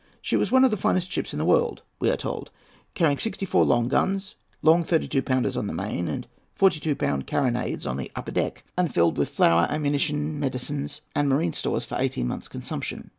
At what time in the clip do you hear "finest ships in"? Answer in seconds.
0.77-1.37